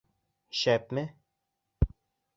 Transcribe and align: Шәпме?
Шәпме? 0.61 1.05